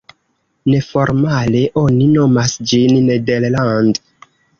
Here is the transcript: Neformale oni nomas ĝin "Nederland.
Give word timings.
Neformale 0.73 1.61
oni 1.81 2.07
nomas 2.15 2.55
ĝin 2.71 2.97
"Nederland. 3.11 4.01